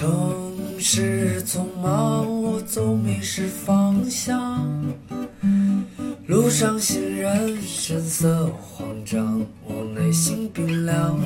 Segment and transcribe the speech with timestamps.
[0.00, 4.66] 城市匆忙，我总迷失方向。
[6.26, 11.20] 路上行人神色慌张，我内心冰凉。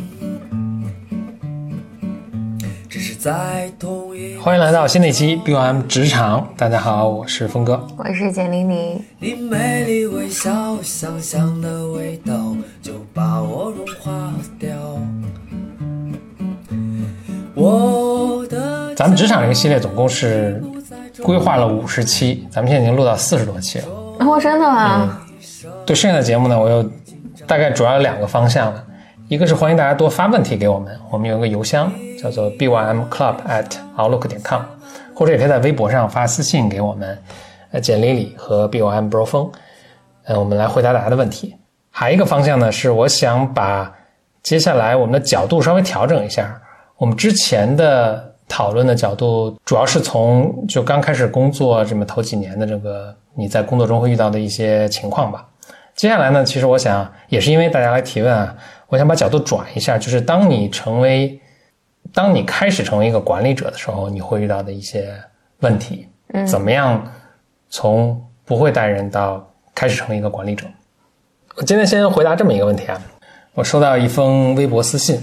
[2.88, 7.86] 只是在同一欢迎来到新的一期 BOM 职场，大家好，我是峰哥。
[7.96, 14.73] 我是简玲玲，你美丽微笑，香香的味道就把我融化掉。
[19.04, 20.64] 咱们职场这个系列总共是
[21.22, 23.84] 规划了五十期，咱们现在已经录到四十多期了。
[24.20, 25.20] 哦，真的吗？
[25.84, 26.82] 对剩下的节目呢，我又
[27.46, 28.82] 大概主要有两个方向了，
[29.28, 33.66] 一个是欢迎大家多发问题给我们，我们有一个邮箱叫做 bym club at
[33.98, 34.62] outlook 点 com，
[35.14, 37.18] 或者也可以在微博上发私信给我们，
[37.72, 39.52] 呃，简丽丽和 bym bro 峰，
[40.24, 41.54] 呃，我们来回答大家的问题。
[41.90, 43.92] 还有一个方向呢，是我想把
[44.42, 46.58] 接下来我们的角度稍微调整一下，
[46.96, 55.44] 我们之前的讨论的角度主要是从就刚开始工作这么头几年的这个你在工作中会遇到的一些情况吧。
[55.96, 61.36] 接下来呢，其实我想也是因为大家来提问啊，我想把角度转一下，就是当你成为，
[62.12, 65.12] 当你开始成为一个管理者的时候，你会遇到的一些
[65.58, 67.04] 问题，嗯，怎么样
[67.70, 69.44] 从不会带人到
[69.74, 70.64] 开始成为一个管理者？
[71.56, 73.02] 我今天先回答这么一个问题啊，
[73.54, 75.20] 我收到一封微博私信，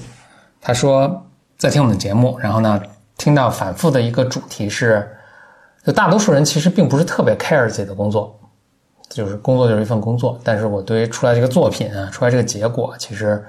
[0.60, 1.26] 他说
[1.58, 2.82] 在听我们的节目，然后呢，
[3.22, 5.08] 听到反复的一个主题是，
[5.86, 8.36] 就大多数人其实并不是特别 care 自己的工作。
[9.10, 13.44] 就是工作就是一份工作，但是我对于出来这个作品啊，出来这个结果，其实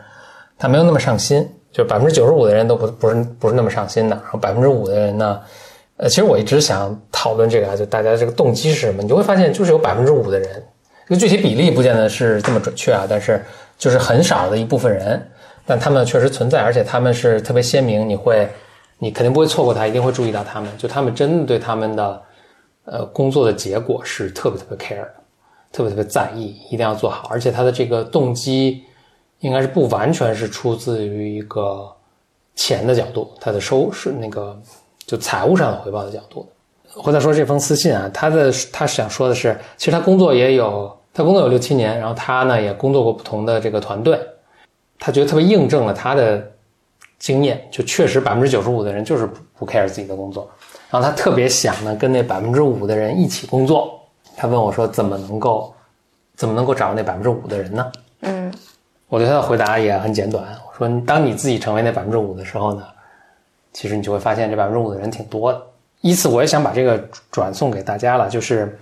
[0.59, 1.49] 他没有那么上心。
[1.73, 5.41] 就百分之九十五的人都不不是不是那么上心的，然后百分之五的人呢，
[5.97, 9.03] 呃，其实我一直想讨论这个啊，就大家这个动机是什么？
[9.03, 10.63] 你就会发现，就是有百分之五的人，
[11.09, 13.43] 这个具体比例不见得是这么准确啊，但是
[13.79, 15.27] 就是很少的一部分人，
[15.65, 18.47] 但他们确实存在，而且他们是特别鲜明，你会
[19.03, 22.23] 你肯定不会错过他，一定会注意到他们，就他们真的对他们的
[22.85, 25.09] 呃工作的结果是特别特别 care。
[25.73, 28.85] 特别特别在意，一定要做好，而且他的这个动机
[29.41, 31.91] 应该是不完全是出自于一个
[32.55, 34.55] 钱的角度，他的收是那个
[35.07, 36.47] 就财务上的回报的角度。
[36.87, 44.21] 或者说这封私信啊，他的他想说的是，其实他工作也有，他工作有六七年，然后他呢也工作过不同的这个团队，
[44.99, 46.52] 他觉得特别印证了他的
[47.23, 50.51] 经验，就确实百分之九十五的人就是不 care 自己的工作，
[50.91, 53.97] 然后他特别想呢跟那百分之五的人一起工作。
[54.37, 55.73] 他问我说：“怎么能够，
[56.35, 58.53] 怎么能够找到那百分之五的人呢？”嗯，
[59.07, 60.45] 我对他的回答也很简短。
[60.67, 62.83] 我说：“当你自己成为那百分之五的时候呢，
[63.73, 65.63] 其实你就会发现这百分之五的人挺多的。”
[66.01, 66.99] 依次，我也想把这个
[67.31, 68.29] 转送给大家了。
[68.29, 68.77] 就是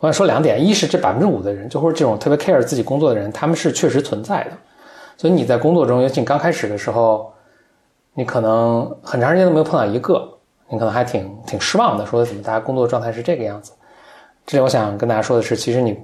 [0.00, 4.50] 我想说两点：一是这百分之五的人，就或者这种特别 care 自己工作的人，他们是确实存在的。
[5.16, 7.32] 所以你在工作中，尤其你刚开始的时候，
[8.16, 10.26] 你可能很长时间都没有碰到一个，
[10.70, 13.72] 你可能还挺挺失望的，说怎么大家工作状态是这个样子。
[14.46, 15.94] 这里我想跟大家说的是，其实你，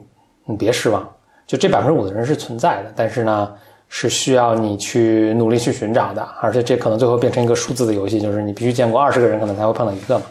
[0.44, 1.08] 你别失望，
[1.46, 3.50] 就这百分之五的人是存在的，但是呢，
[3.88, 10.26] 是需要你去努力去寻找的，而且这可能最后变成一个数字的游戏，就是你必须见过二十个人，可能才会碰到一个嘛。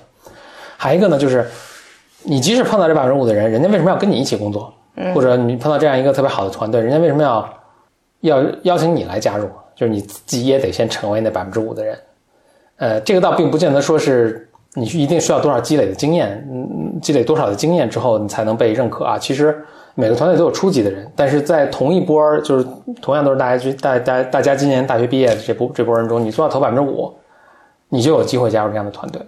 [0.78, 1.50] 还一个呢，就是
[2.22, 4.72] 你即使碰到这百分之五的人，人家为什么要跟你一起工作？
[5.16, 7.50] 或者你碰到这样一个特别好的团队，人家为什么要
[8.20, 9.50] 要邀请你来加入？
[9.76, 11.98] 就是你自己也得先成为那百分之五的人。
[12.78, 14.48] 呃，这个倒并不见得说是。
[14.74, 16.48] 你一定需要多少积累的经验？
[16.50, 19.18] 嗯，积累多少的经验之后，你才能被认可啊？
[19.20, 19.62] 其实
[19.96, 22.66] 每个团队都有初级的人，但是在同一波就是
[23.02, 27.14] 同样都是大家大大大家今年大学毕业的这波这波人中，你做到头百分之五，
[27.90, 29.22] 你就有机会加入这样的团队。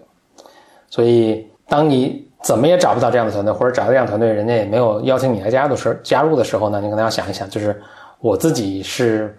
[0.89, 7.77] 所以，当你怎么也找不到这样的团队，或者找到这样团队，人家也没有邀请你来加入的时加入的时候呢，你可能要想一想，就是
[8.21, 9.35] 我自己是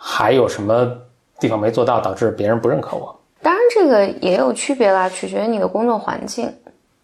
[0.00, 0.90] 还有什么
[1.40, 3.14] 地方没做到，导致别人不认可我。
[3.42, 6.48] 当然，这个也有区别啦，取决于你的工作环境。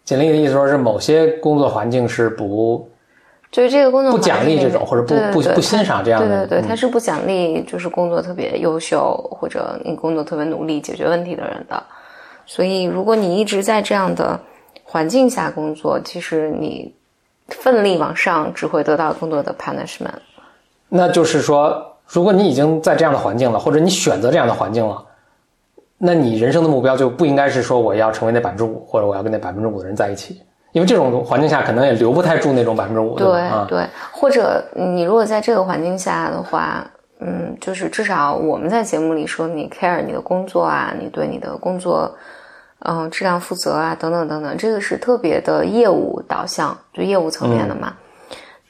[0.05, 2.89] 简历的意思说是某些工作环境是不，
[3.51, 6.27] 就是这个工作不奖励这种，或者不不不欣赏这样的。
[6.27, 11.81] 对对对，他是不奖励就是工作特别优秀或者你工作特别努力解决问题的人的。
[12.45, 14.39] 所以，如果你一直在这样的
[14.83, 16.93] 环境下工作，其实你
[17.49, 20.19] 奋力往上只会得到更多的 punishment。
[20.89, 25.03] 那就是说，如果你已经在这样的环境了，或者你选择这样的环境了。
[25.97, 30.41] 那你人生的目标就不应该是说我要成为那百分之五，或者我要跟那百分之五的人在一起，
[30.73, 33.25] 因为这种环境下可能也留不太住那种百分之五的。
[33.25, 36.85] 对对，或者你如果在这个环境下的话，
[37.19, 42.13] 嗯，就是至少我们在节目里说你 care 你的工作啊，你对你的工作，
[42.79, 47.93] 嗯，质量负责啊，等等等等，这个是特别的业务导向，就业务层面的嘛。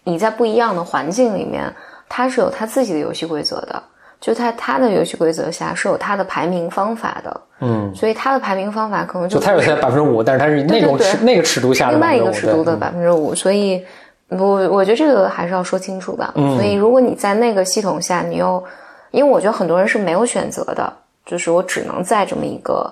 [0.04, 1.74] 你在不一样的环境里面，
[2.10, 3.82] 它是有它自己的游戏规则的。
[4.22, 13.86] 就在他的游戏规则下是有他的排名方法的，嗯，所以他的排名方法可能就它有它百分之五，但是它是那种尺那个尺度下的另外一个尺度的对百分之五，所以
[14.30, 16.28] 我我觉得这个还是要说清楚的。
[16.36, 18.64] 嗯所以如果你在那个系统下，你又
[19.12, 20.92] 因为我觉得很多人是没有选择的，
[21.26, 22.92] 就是我只能在这么一个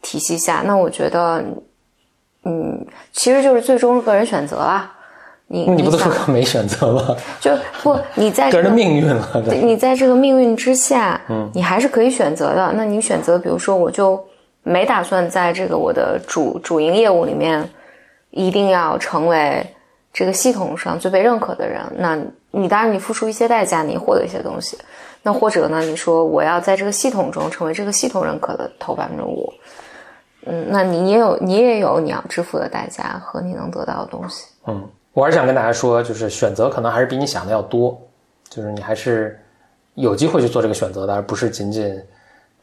[0.00, 1.42] 体系下，那我觉得，
[2.44, 4.92] 嗯，其实就是最终个人选择啦。
[5.46, 7.16] 你你不都想说没选择吗？
[7.40, 7.50] 就
[7.82, 12.72] 不你在个人的这个命运了，你在这个命运之下，嗯，你还是可以选择的。
[12.74, 14.22] 那你选择，比如说，我就
[14.62, 17.68] 没打算在这个我的主主营业务里面
[18.30, 19.66] 一定要成为
[20.12, 21.82] 这个系统上最被认可的人。
[21.96, 22.18] 那
[22.50, 24.78] 你当然你付出一些代价，你获得一些东西。
[25.22, 29.52] 那或者呢，你说我要在这个系统中成为这个系统认可的头百分之五，
[30.46, 34.46] 嗯，那你也有你也有你要支付的代价和你能得到的东西。
[34.66, 38.00] 嗯，我还是想跟大家说，就是选择可能还是比你想的要多，
[38.48, 39.38] 就是你还是
[39.94, 42.00] 有机会去做这个选择的，而不是仅仅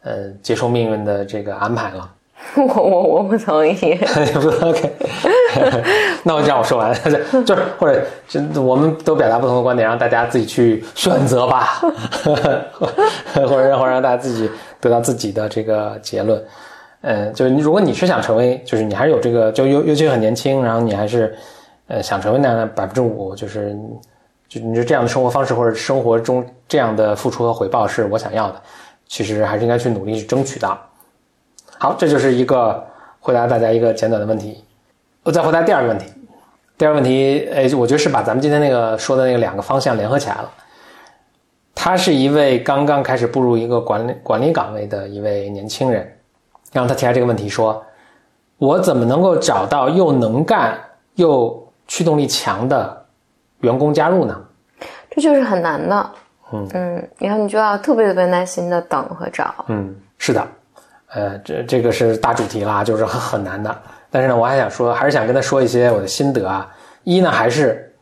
[0.04, 2.12] 呃接受命运的这个安排了。
[2.56, 3.74] 我我我不同意。
[4.42, 4.90] 不 OK，
[6.24, 6.94] 那我就让我说完，
[7.46, 11.82] 就是或者就我们都表达不同的观点，让大家自己去选择吧，
[12.24, 12.66] 或者
[13.36, 13.48] 让
[13.78, 14.50] 或者让大家自己
[14.80, 16.42] 得到自己的这个结论。
[17.02, 21.36] 嗯，就是你如果你是想成为，就是你还是有这个，就尤尤其很年轻，然后你还是
[21.90, 23.78] 呃想成为那样的百分之五，就是
[24.48, 28.62] 就你说这样的生活方式或者生活中这样的付出和回报是我想要的，
[29.08, 30.78] 其实还是应该去努力去争取的。
[31.78, 32.82] 好，这就是一个
[33.20, 34.64] 回答大家一个简短的问题。
[35.24, 36.06] 我再回答第二个问题。
[36.78, 40.50] 第二个问题，哎，我觉得是把咱们今天那个说的那个两个方向联合起来了。
[41.76, 46.10] 他是一位刚刚开始步入一个管理管理岗位的一位年轻人，
[46.72, 47.84] 然后他提下这个问题说
[48.60, 50.78] ：“我怎么能够找到又能干
[51.16, 53.06] 又驱动力强的
[53.60, 54.40] 员工加入呢
[55.10, 56.10] 这就是很难的。
[56.54, 60.48] 嗯嗯然后你就要特别特别耐心的等和找。？”嗯，是的，
[61.14, 63.76] 呃，这这个是大主题啦，就是很很难的。
[64.10, 66.68] 但是呢，我还想说，还是想跟他说一些我的心得啊。
[67.04, 67.94] 一呢，还是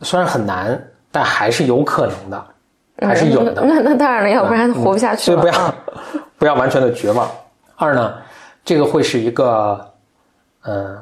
[0.00, 2.46] 虽然很难，但还是有可能的，
[3.00, 3.62] 还是有的。
[3.62, 5.40] 那那当然了，要不然活不下去了。
[5.40, 5.74] 所以不要啊
[6.38, 7.30] 不要完全的绝望。
[7.76, 8.14] 二呢，
[8.64, 9.92] 这个会是一个，
[10.64, 10.98] 嗯、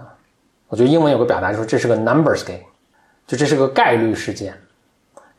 [0.75, 2.59] 我觉得英文有个表达就是这是个 numbers game，
[3.29, 4.53] 就这是个概率事件。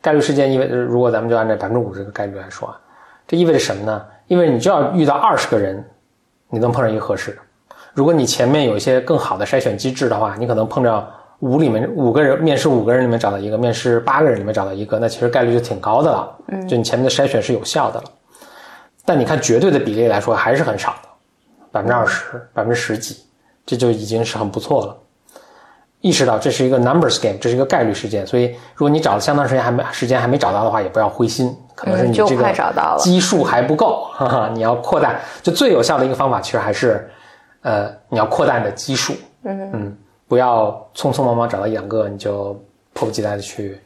[0.00, 2.80] 概率事件意味着，如果咱们就按照百分之五这个概率来说啊，
[3.28, 4.02] 这意味着什么呢？
[4.28, 5.84] 意味着你就要遇到二十个人，
[6.48, 7.36] 你能碰上一个合适的。
[7.92, 11.06] 如果你前面有一些更好的筛选机制的话，你可能碰到
[11.40, 16.34] 五里面五个人面试五个人里面找到一个，面试八个人里面找到一个，那其实概率就挺高的了。
[16.48, 18.04] 嗯，就你前面的筛选是有效的了。
[19.04, 21.08] 但你看绝对的比例来说还是很少的，
[21.70, 23.18] 百分之二十、百分之十几，
[23.66, 24.96] 这就已经是很不错了。
[26.02, 32.54] 意识到这是一个 numbers game，这是一个概率事件，所以如果你找了相当时间还没时间还没找到的话，也不要灰心，可能是你这个
[32.98, 35.18] 基数还不够，哈哈，你要扩大。
[35.42, 37.08] 就最有效的一个方法，其实还是，
[37.62, 39.14] 呃，你要扩大你的基数，
[39.44, 39.96] 嗯嗯，
[40.28, 42.52] 不要匆匆忙忙找到一两个你就
[42.92, 43.80] 迫不及待的去，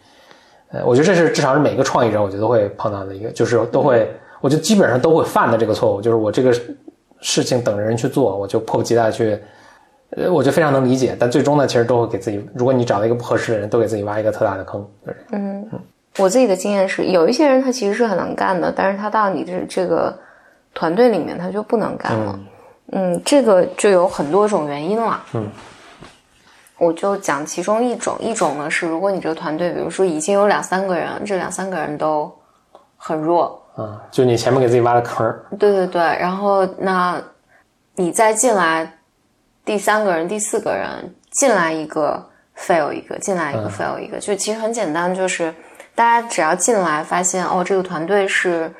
[0.72, 4.10] 呃，我觉得这是至少是每个创意者我觉得都会碰到的一个，就是都会，
[4.40, 6.52] 我觉得基本上都会犯的这个错误，就是我这个
[7.20, 9.40] 事情等着人去做，我就迫不及待地去。
[10.16, 14.84] 呃，我就非常能理解，但最终呢，其实都会给自己，如果你找到一个不合适的人，都给自己挖一个特大的坑。
[15.06, 15.66] 就是这样
[16.18, 20.12] 我自己的经验是，有一些人他其实是很能干的，但是他到你这这个
[20.74, 22.38] 团队里面，他就不能干了。
[22.92, 25.22] 嗯这个就有很多种原因了。
[25.34, 25.48] 嗯，
[26.76, 32.30] 我就讲其中一种，一种呢是，如果你这个团队，比如说已经有两三个人，这两三个人都
[32.96, 37.22] 很弱，啊，就你前面给自己挖的坑儿，对对对，然后那
[37.94, 38.92] 你再进来
[39.64, 45.54] 第三个人、第四个人进来一个 fail 一个，进来一个 fail 一个，就其实很简单，就是
[45.94, 48.72] 大家只要进来发现哦，这个团队是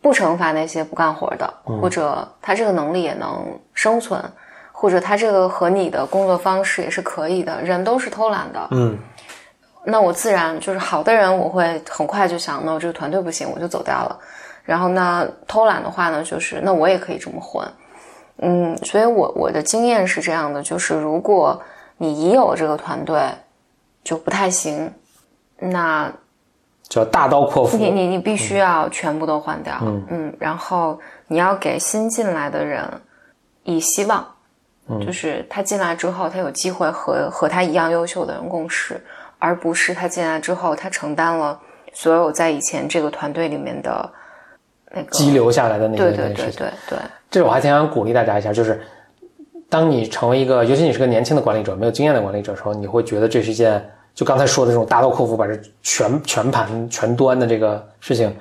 [0.00, 4.22] 不惩罚那些不干活的，或者他这个能力也能生存，
[4.72, 8.98] 或者他这个和你的工作方式也是可以的，人都是偷懒的，嗯。
[9.88, 14.18] 那我自然就是好的人，我会很快就想，那我这个团队不行，我就走掉了。
[14.64, 17.64] 然后那偷懒的话呢，就是那我也可以这么混，
[18.38, 21.60] 嗯，所以我我的经验是这样的，就是如果
[21.96, 23.20] 你已有这个团队
[24.04, 24.92] 就不太行，
[25.58, 26.12] 那
[26.88, 27.76] 叫大刀阔斧。
[27.76, 30.34] 你你你必须要全部都换掉，嗯。
[30.38, 32.84] 然后你要给新进来的人
[33.64, 34.24] 以希望，
[35.00, 39.02] 就是他进来之后，他有机会和和他一样优秀的人共事，
[39.38, 41.58] 而不是他进来之后，他承担了
[41.92, 44.08] 所有在以前这个团队里面的
[44.94, 46.58] 那个激流下来的那些对对那些事情。
[46.58, 46.98] 对对对，
[47.30, 48.80] 这我还挺想鼓励大家一下，就是
[49.68, 58.34] 当你成为一个，尤其你是个年轻的管理者，没有经验的管理者的时候，你会觉得这是一件就刚才说的这种大刀阔斧把这全 全盘全端的这个事情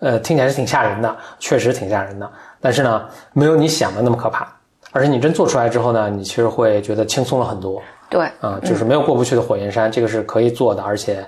[0.00, 2.30] 呃，听起来是挺吓人的，确实挺吓人的。
[2.60, 4.46] 但是呢，没有你想的那么可怕。
[4.92, 7.82] 而且你真做出来之后呢，你其实会觉得轻松了很多。
[8.08, 11.24] 对，啊，就是没有过不去的火焰山，这个是可以做的，而且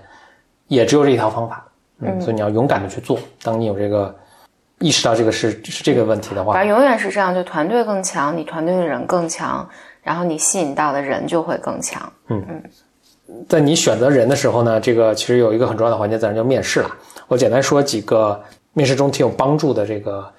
[0.68, 1.66] 也只有这一套方法。
[2.00, 3.18] 嗯，所以你要勇敢的去做。
[3.42, 4.14] 当你有这个
[4.80, 9.66] 意识到这个是是这个问题的话，反正永远是这样，就团队更强，你团队的人更强，
[10.02, 12.12] 然后你吸引到的人就会更强。
[12.28, 12.62] 嗯嗯，
[13.48, 16.90] 在你选择人的时候呢，这个其实有一个很重要的环节，自然就面试了。
[17.26, 18.38] 我简单说几个
[18.74, 20.30] 面试中挺有帮助的这个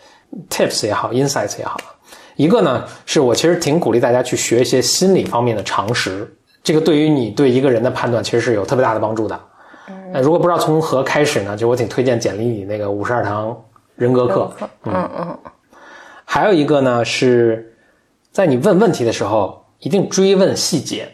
[0.50, 1.80] tips 也好，insights 也好。
[2.36, 6.32] 一个呢，是我其实挺鼓励大家去学一些心理方面的常识，
[6.64, 9.40] 这个对于你对一个人的判断其实是有特别大的帮助的。
[10.14, 11.58] 那如果不知道从何开始呢？
[11.58, 13.60] 就我挺推荐简历里那个五十二堂
[13.98, 14.50] 人格课。
[14.86, 15.38] 嗯嗯。
[16.24, 17.76] 还有一个呢，是
[18.32, 21.10] 在你问问题的时候，一定追问细节。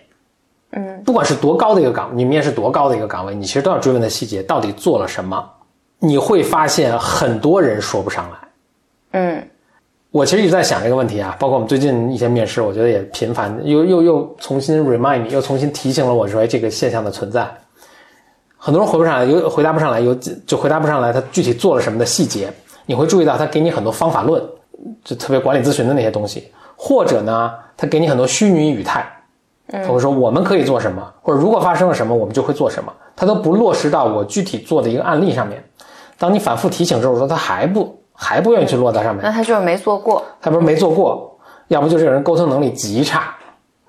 [0.72, 1.02] 嗯。
[1.04, 5.50] 不管是多高的一个岗，你面试多高的一个岗位，你其实都要追问的细节到底做了什么。
[5.98, 8.38] 你会发现很多人说不上来。
[9.20, 9.48] 嗯。
[10.12, 17.52] 我其实一直在想这个问题啊，包括我们最近一些面试，我觉得也频繁，又又又重新 remind me，又重新提醒了我说这个现象的存在。
[18.56, 20.14] 很多人回不上来，有回答不上来，有
[20.46, 22.54] 就回答不上来，他具体做了什么的细节，
[22.86, 24.42] 你会注意到他给你很多方法论，
[25.04, 29.06] 就特别管理咨询的那些东西，或者呢，他给你很多虚拟语态，
[29.72, 35.64] 他会说我们可以做什么，或者如果发生了什么，我们就会做什么，他都不落实到我具体做的一个案例上面。
[36.18, 38.00] 当你反复提醒之后，说他还不。
[38.16, 40.24] 还不愿意去落到上面，那他就是没做过。
[40.40, 41.36] 他不是没做过，
[41.70, 43.36] 要不就这个人沟通能力极差。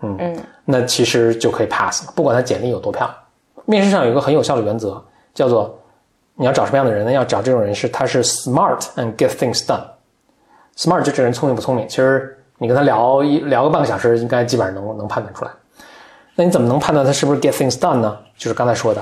[0.01, 3.15] 嗯嗯，那其实就可以 pass 了，不管他简历有多漂亮。
[3.67, 5.01] 面试上有一个很有效的原则，
[5.35, 5.79] 叫做
[6.37, 7.13] 你要找什么样的人呢？
[7.13, 9.83] 要找这种人是他是 smart and get things done。
[10.77, 11.89] smart 就这人聪明不聪明？
[11.89, 15.51] 其实你跟他聊一聊个半个小时，应该基本上能能判断出来。
[16.35, 18.19] 那你怎么能判断他是不是 get things done 呢？
[18.37, 19.01] 就是刚才说的，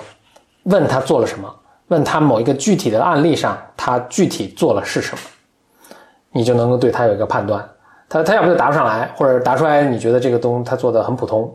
[0.65, 1.53] 问他做了什么。
[1.89, 5.21] 问他某一个具体的案例上，他具体做了是什么，
[6.31, 7.67] 你就能够对他有一个判断。
[8.09, 11.55] 他他要不就答不上来，或者答出来你觉得这个东他做的很普通，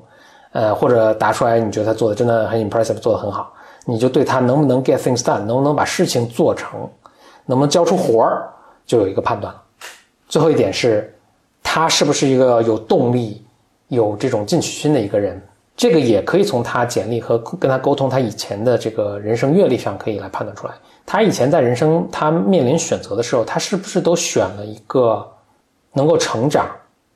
[0.51, 3.51] 呃，或者答出来你觉得他做的真的很 impressive，做的很好，
[3.89, 6.77] 你就对他能不能 get things done，能不能把事情做成，
[7.45, 8.49] 能不能交出活儿，
[8.85, 9.63] 就有一个判断了。
[10.27, 11.15] 最后一点是，
[11.63, 13.41] 他是不是一个有动力、
[13.87, 15.41] 有这种进取心的一个人。
[15.77, 20.73] 这个也可以从他简历和跟他沟通他以前的这个人生阅历上可以来判断出来。
[21.05, 25.25] 他以前在人生他面临选择的时候，他是不是都选了一个
[25.93, 26.67] 能够成长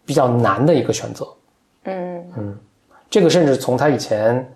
[0.05, 1.27] 比较难的一个选择？
[1.85, 2.57] 嗯嗯，
[3.09, 4.47] 这个甚至从他以前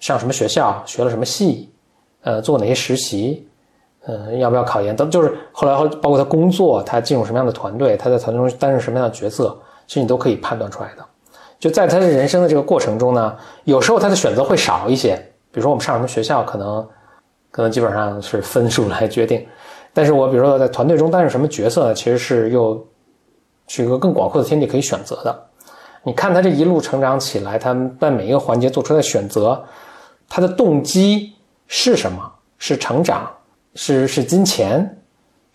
[0.00, 1.70] 上什么学校、学了什么系、
[2.22, 3.48] 呃做哪些实习、
[4.04, 11.04] 呃要不要考研等，就是后来包括他工作，他进入什么样的团队，他在团队中担任什么样的角色，其实你都可以判断出来的。
[11.58, 15.16] 就在他的人生的这个过程中呢，有时候他的选择会少一些。
[15.50, 16.86] 比如说我们上什么学校，可能
[17.50, 19.44] 可能基本上是分数来决定。
[19.92, 22.86] 但是我比如说在团队中担任什么角色，其实是又
[23.66, 25.44] 是一个更广阔的天地可以选择的。
[26.04, 29.60] 你看他这一路成长起来，他在每一个环节做出的选择，
[30.28, 31.32] 他的动机
[31.66, 32.32] 是什么？
[32.58, 33.30] 是成长？
[33.74, 34.94] 是是金钱？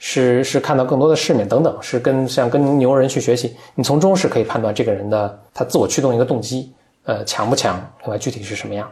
[0.05, 6.73] 是是看到更多的世面等等，是跟像跟牛人去学习，你从中是可以判断这个人的他自我驱动一个动机，
[7.05, 8.91] 呃强不强，另外具体是什么样，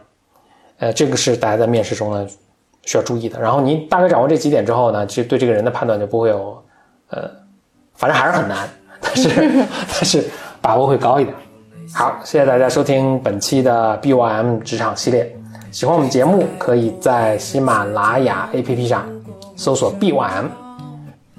[0.78, 2.26] 呃这个是大家在面试中呢
[2.86, 3.38] 需要注意的。
[3.38, 6.62] 然后你大概掌握这几点之后呢，其实对这个人的判断就不会有，
[7.10, 7.30] 呃，
[7.94, 8.66] 反正还是很难，
[8.98, 9.28] 但是
[9.92, 10.24] 但是
[10.62, 11.36] 把握会高一点。
[11.92, 15.36] 好，谢谢大家收听本期的 BOM 职场系列，
[15.72, 19.06] 喜欢我们节目可以在喜马拉雅 APP 上
[19.56, 20.44] 搜索 BYM。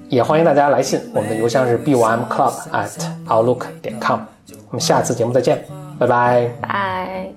[0.08, 2.90] 也欢迎大家来信，我们的邮箱是 b y m club at
[3.28, 4.18] outlook 点 com。
[4.70, 5.64] 我们下次节目再见，
[6.00, 6.50] 拜拜。
[6.60, 7.28] 拜。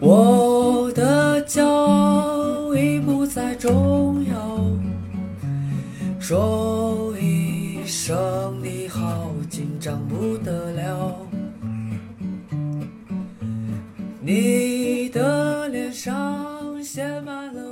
[0.00, 4.60] 我的骄傲已不再重要，
[6.20, 11.16] 说一声你好，紧张不得了。
[14.20, 14.75] 你
[15.16, 17.65] 的脸上写满了。